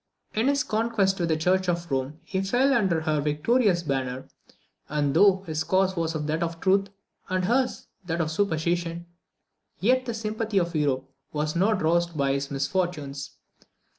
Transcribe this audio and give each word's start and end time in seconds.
In 0.33 0.47
his 0.47 0.63
contest 0.63 1.19
with 1.19 1.29
the 1.29 1.37
Church 1.37 1.69
of 1.69 1.91
Rome, 1.91 2.19
he 2.23 2.41
fell 2.41 2.73
under 2.73 3.01
her 3.01 3.21
victorious 3.21 3.83
banner; 3.83 4.27
and 4.89 5.13
though 5.13 5.43
his 5.45 5.63
cause 5.63 5.95
was 5.95 6.13
that 6.13 6.41
of 6.41 6.59
truth, 6.59 6.87
and 7.29 7.45
hers 7.45 7.85
that 8.07 8.19
of 8.19 8.31
superstition, 8.31 9.05
yet 9.79 10.07
the 10.07 10.15
sympathy 10.15 10.57
of 10.57 10.75
Europe 10.75 11.07
was 11.31 11.55
not 11.55 11.83
roused 11.83 12.17
by 12.17 12.31
his 12.33 12.49
misfortunes. 12.49 13.35